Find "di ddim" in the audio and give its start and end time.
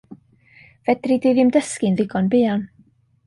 1.25-1.51